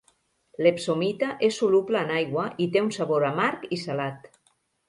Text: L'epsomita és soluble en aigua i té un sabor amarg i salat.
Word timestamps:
L'epsomita 0.67 1.29
és 1.49 1.59
soluble 1.63 2.01
en 2.05 2.15
aigua 2.21 2.47
i 2.65 2.67
té 2.77 2.85
un 2.87 2.93
sabor 2.99 3.29
amarg 3.31 3.71
i 3.77 3.81
salat. 3.87 4.31